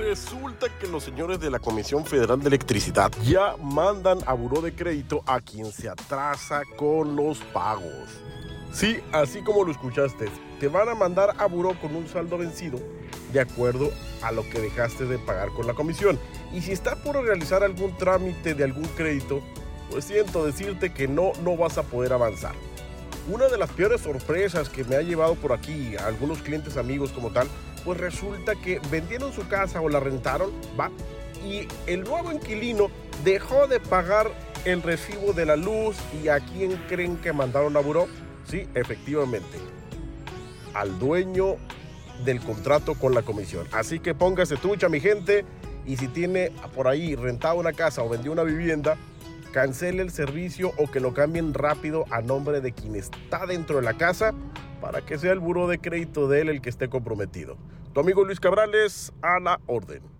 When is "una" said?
23.28-23.48, 47.56-47.72, 48.32-48.42